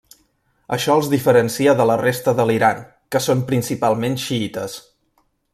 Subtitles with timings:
[0.77, 2.81] Això els diferencia de la resta de l'Iran
[3.15, 4.83] que són principalment xiïtes.